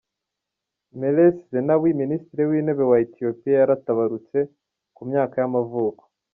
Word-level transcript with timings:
Meles 0.99 1.37
Zenawi, 1.51 1.89
minisitiri 2.01 2.41
w’intebe 2.49 2.83
wa 2.91 2.97
Etiyopiya 3.03 3.57
yaratabarutse, 3.61 4.37
ku 4.95 5.01
myaka 5.09 5.35
y’amavuko. 5.41 6.03